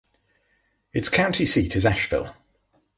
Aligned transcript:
Its 0.93 1.09
county 1.09 1.45
seat 1.45 1.75
is 1.75 1.85
Asheville. 1.85 2.33